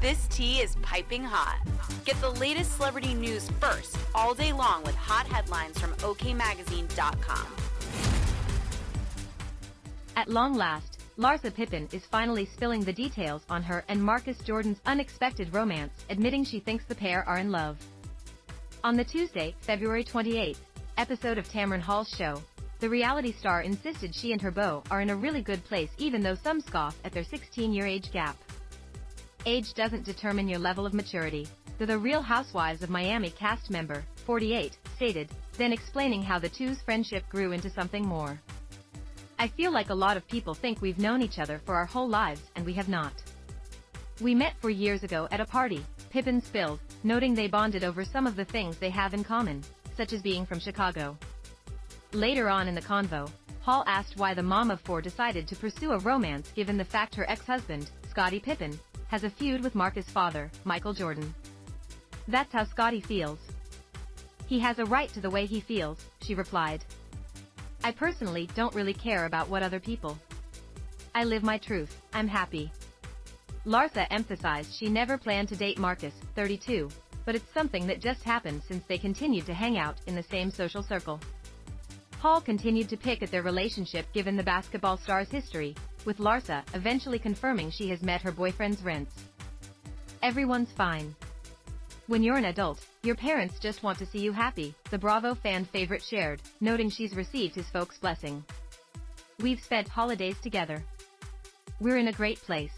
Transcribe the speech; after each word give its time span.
This 0.00 0.26
tea 0.28 0.60
is 0.60 0.76
piping 0.76 1.22
hot. 1.22 1.60
Get 2.06 2.18
the 2.22 2.30
latest 2.30 2.76
celebrity 2.76 3.12
news 3.12 3.50
first 3.60 3.98
all 4.14 4.32
day 4.32 4.50
long 4.50 4.82
with 4.82 4.94
hot 4.94 5.26
headlines 5.26 5.78
from 5.78 5.92
OKMagazine.com. 5.96 7.46
At 10.16 10.30
long 10.30 10.54
last, 10.54 11.02
Larsa 11.18 11.54
Pippen 11.54 11.86
is 11.92 12.06
finally 12.06 12.46
spilling 12.46 12.80
the 12.82 12.94
details 12.94 13.42
on 13.50 13.62
her 13.62 13.84
and 13.88 14.02
Marcus 14.02 14.38
Jordan's 14.38 14.80
unexpected 14.86 15.52
romance, 15.52 15.92
admitting 16.08 16.44
she 16.44 16.60
thinks 16.60 16.86
the 16.86 16.94
pair 16.94 17.22
are 17.28 17.36
in 17.36 17.50
love. 17.52 17.76
On 18.82 18.96
the 18.96 19.04
Tuesday, 19.04 19.54
February 19.60 20.02
28th, 20.02 20.56
episode 20.96 21.36
of 21.36 21.46
Tamron 21.46 21.80
Hall's 21.80 22.08
show, 22.08 22.42
the 22.78 22.88
reality 22.88 23.32
star 23.32 23.60
insisted 23.60 24.14
she 24.14 24.32
and 24.32 24.40
her 24.40 24.50
beau 24.50 24.82
are 24.90 25.02
in 25.02 25.10
a 25.10 25.16
really 25.16 25.42
good 25.42 25.62
place 25.66 25.90
even 25.98 26.22
though 26.22 26.36
some 26.36 26.62
scoff 26.62 26.96
at 27.04 27.12
their 27.12 27.24
16-year 27.24 27.84
age 27.84 28.10
gap. 28.12 28.38
Age 29.46 29.72
doesn't 29.72 30.04
determine 30.04 30.48
your 30.48 30.58
level 30.58 30.84
of 30.84 30.92
maturity, 30.92 31.48
though 31.78 31.86
the 31.86 31.98
Real 31.98 32.20
Housewives 32.20 32.82
of 32.82 32.90
Miami 32.90 33.30
cast 33.30 33.70
member, 33.70 34.04
48, 34.26 34.76
stated, 34.96 35.30
then 35.56 35.72
explaining 35.72 36.22
how 36.22 36.38
the 36.38 36.48
two's 36.48 36.82
friendship 36.82 37.26
grew 37.30 37.52
into 37.52 37.70
something 37.70 38.04
more. 38.04 38.38
I 39.38 39.48
feel 39.48 39.72
like 39.72 39.88
a 39.88 39.94
lot 39.94 40.18
of 40.18 40.28
people 40.28 40.52
think 40.52 40.82
we've 40.82 40.98
known 40.98 41.22
each 41.22 41.38
other 41.38 41.58
for 41.64 41.74
our 41.74 41.86
whole 41.86 42.08
lives 42.08 42.42
and 42.54 42.66
we 42.66 42.74
have 42.74 42.90
not. 42.90 43.14
We 44.20 44.34
met 44.34 44.60
four 44.60 44.68
years 44.68 45.02
ago 45.04 45.26
at 45.30 45.40
a 45.40 45.46
party, 45.46 45.86
Pippen 46.10 46.42
spilled, 46.42 46.80
noting 47.02 47.34
they 47.34 47.48
bonded 47.48 47.82
over 47.82 48.04
some 48.04 48.26
of 48.26 48.36
the 48.36 48.44
things 48.44 48.76
they 48.76 48.90
have 48.90 49.14
in 49.14 49.24
common, 49.24 49.64
such 49.96 50.12
as 50.12 50.20
being 50.20 50.44
from 50.44 50.60
Chicago. 50.60 51.16
Later 52.12 52.50
on 52.50 52.68
in 52.68 52.74
the 52.74 52.82
convo, 52.82 53.30
Hall 53.62 53.84
asked 53.86 54.18
why 54.18 54.34
the 54.34 54.42
mom 54.42 54.70
of 54.70 54.82
four 54.82 55.00
decided 55.00 55.48
to 55.48 55.56
pursue 55.56 55.92
a 55.92 55.98
romance 56.00 56.52
given 56.54 56.76
the 56.76 56.84
fact 56.84 57.14
her 57.14 57.28
ex-husband, 57.30 57.90
Scottie 58.10 58.40
Pippen, 58.40 58.78
has 59.10 59.24
a 59.24 59.30
feud 59.30 59.60
with 59.64 59.74
Marcus' 59.74 60.08
father, 60.08 60.48
Michael 60.64 60.94
Jordan. 60.94 61.34
That's 62.28 62.52
how 62.52 62.64
Scottie 62.64 63.00
feels. 63.00 63.40
He 64.46 64.60
has 64.60 64.78
a 64.78 64.84
right 64.84 65.12
to 65.14 65.20
the 65.20 65.30
way 65.30 65.46
he 65.46 65.60
feels, 65.60 65.98
she 66.22 66.36
replied. 66.36 66.84
I 67.82 67.90
personally 67.90 68.48
don't 68.54 68.74
really 68.74 68.94
care 68.94 69.26
about 69.26 69.48
what 69.48 69.64
other 69.64 69.80
people. 69.80 70.16
I 71.12 71.24
live 71.24 71.42
my 71.42 71.58
truth, 71.58 71.96
I'm 72.12 72.28
happy. 72.28 72.70
Larsa 73.66 74.06
emphasized 74.10 74.72
she 74.72 74.88
never 74.88 75.18
planned 75.18 75.48
to 75.48 75.56
date 75.56 75.78
Marcus, 75.78 76.14
32, 76.36 76.88
but 77.24 77.34
it's 77.34 77.52
something 77.52 77.88
that 77.88 78.00
just 78.00 78.22
happened 78.22 78.62
since 78.68 78.84
they 78.86 78.96
continued 78.96 79.46
to 79.46 79.54
hang 79.54 79.76
out 79.76 79.96
in 80.06 80.14
the 80.14 80.22
same 80.22 80.52
social 80.52 80.84
circle. 80.84 81.18
Paul 82.20 82.40
continued 82.40 82.88
to 82.90 82.96
pick 82.96 83.22
at 83.24 83.32
their 83.32 83.42
relationship 83.42 84.12
given 84.12 84.36
the 84.36 84.42
basketball 84.44 84.98
star's 84.98 85.30
history, 85.30 85.74
with 86.04 86.18
Larsa 86.18 86.62
eventually 86.74 87.18
confirming 87.18 87.70
she 87.70 87.88
has 87.90 88.02
met 88.02 88.22
her 88.22 88.32
boyfriend's 88.32 88.82
rents. 88.82 89.14
Everyone's 90.22 90.72
fine. 90.76 91.14
When 92.06 92.22
you're 92.22 92.36
an 92.36 92.46
adult, 92.46 92.84
your 93.02 93.14
parents 93.14 93.58
just 93.60 93.82
want 93.82 93.98
to 93.98 94.06
see 94.06 94.18
you 94.18 94.32
happy, 94.32 94.74
the 94.90 94.98
Bravo 94.98 95.34
fan 95.34 95.64
favorite 95.64 96.02
shared, 96.02 96.42
noting 96.60 96.90
she's 96.90 97.14
received 97.14 97.54
his 97.54 97.70
folks' 97.70 97.98
blessing. 97.98 98.44
We've 99.38 99.60
spent 99.60 99.88
holidays 99.88 100.36
together. 100.42 100.82
We're 101.80 101.98
in 101.98 102.08
a 102.08 102.12
great 102.12 102.38
place. 102.38 102.72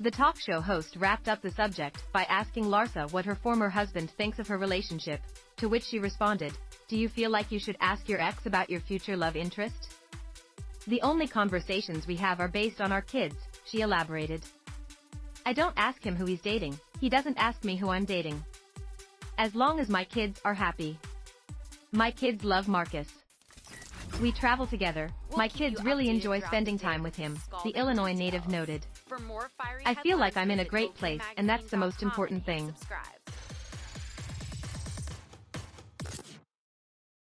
The 0.00 0.10
talk 0.12 0.38
show 0.38 0.60
host 0.60 0.94
wrapped 0.96 1.26
up 1.26 1.42
the 1.42 1.50
subject 1.50 2.04
by 2.12 2.22
asking 2.24 2.66
Larsa 2.66 3.10
what 3.12 3.24
her 3.24 3.34
former 3.34 3.68
husband 3.68 4.10
thinks 4.12 4.38
of 4.38 4.46
her 4.46 4.58
relationship, 4.58 5.20
to 5.56 5.68
which 5.68 5.82
she 5.82 5.98
responded, 5.98 6.52
Do 6.86 6.96
you 6.96 7.08
feel 7.08 7.30
like 7.30 7.50
you 7.50 7.58
should 7.58 7.76
ask 7.80 8.08
your 8.08 8.20
ex 8.20 8.46
about 8.46 8.70
your 8.70 8.80
future 8.80 9.16
love 9.16 9.34
interest? 9.34 9.94
The 10.88 11.02
only 11.02 11.28
conversations 11.28 12.06
we 12.06 12.16
have 12.16 12.40
are 12.40 12.48
based 12.48 12.80
on 12.80 12.92
our 12.92 13.02
kids, 13.02 13.36
she 13.66 13.82
elaborated. 13.82 14.42
I 15.44 15.52
don't 15.52 15.74
ask 15.76 16.02
him 16.02 16.16
who 16.16 16.24
he's 16.24 16.40
dating, 16.40 16.80
he 16.98 17.10
doesn't 17.10 17.36
ask 17.36 17.62
me 17.62 17.76
who 17.76 17.90
I'm 17.90 18.06
dating. 18.06 18.42
As 19.36 19.54
long 19.54 19.80
as 19.80 19.90
my 19.90 20.04
kids 20.04 20.40
are 20.46 20.54
happy. 20.54 20.98
My 21.92 22.10
kids 22.10 22.42
love 22.42 22.68
Marcus. 22.68 23.08
We 24.22 24.32
travel 24.32 24.66
together, 24.66 25.10
We'll 25.28 25.36
my 25.36 25.48
kids 25.48 25.84
really 25.84 26.08
enjoy 26.08 26.40
spending 26.40 26.78
time 26.78 27.02
with 27.02 27.14
him, 27.14 27.38
the 27.64 27.70
Illinois 27.70 28.14
native 28.14 28.48
noted. 28.48 28.86
For 29.06 29.18
more 29.18 29.50
fiery 29.58 29.82
I 29.84 29.92
feel 29.92 30.16
like 30.16 30.38
I'm 30.38 30.50
in 30.50 30.60
a 30.60 30.64
great 30.64 30.94
place, 30.94 31.20
and 31.36 31.46
that's 31.46 31.70
the 31.70 31.76
most 31.76 32.02
important 32.02 32.46
thing. 32.46 32.68
Subscribe. 32.78 33.17